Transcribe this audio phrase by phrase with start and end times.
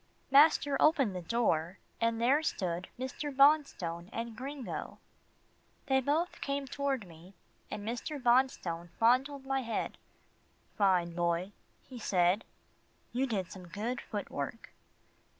[0.31, 3.31] Master opened the door, and there stood Mr.
[3.31, 4.97] Bonstone and Gringo.
[5.85, 7.35] They both came toward me,
[7.69, 8.19] and Mr.
[8.19, 9.99] Bonstone fondled my head.
[10.75, 11.51] "Fine Boy,"
[11.87, 12.45] he said,
[13.13, 14.73] "you did some good foot work."